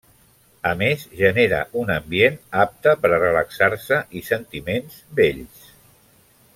A 0.69 0.69
més 0.77 1.03
genera 1.19 1.59
un 1.81 1.91
ambient 1.97 2.39
apte 2.63 2.95
per 3.05 3.13
a 3.13 3.21
relaxar-se 3.27 4.01
i 4.21 4.23
sentiments 4.33 5.01
bells. 5.21 5.71